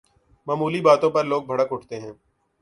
[0.47, 2.13] معمولی باتوں پر لوگ بھڑک اٹھتے ہیں۔